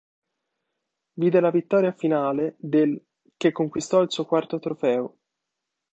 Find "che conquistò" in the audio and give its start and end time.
3.37-4.01